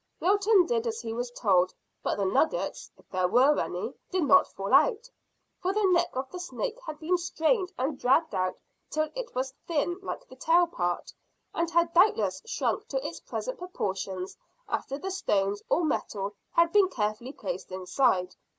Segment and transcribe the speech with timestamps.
[0.19, 4.51] Wilton did as he was told, but the nuggets if there were any did not
[4.51, 5.11] fall out,
[5.61, 8.57] for the neck of the snake had been strained and dragged out
[8.89, 11.13] till it was thin like the tail part,
[11.53, 14.35] and had doubtless shrunk to its present proportions
[14.67, 18.33] after the stones or metal had been carefully placed inside.